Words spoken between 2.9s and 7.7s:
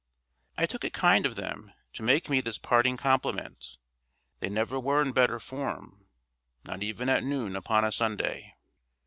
compliment; they never were in better form, not even at noon